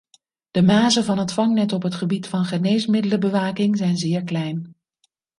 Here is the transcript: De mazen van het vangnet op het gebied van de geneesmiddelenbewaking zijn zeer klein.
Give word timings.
De 0.51 0.61
mazen 0.61 1.03
van 1.03 1.17
het 1.17 1.33
vangnet 1.33 1.71
op 1.73 1.83
het 1.83 1.95
gebied 1.95 2.27
van 2.27 2.41
de 2.41 2.47
geneesmiddelenbewaking 2.47 3.77
zijn 3.77 3.97
zeer 3.97 4.23
klein. 4.23 4.75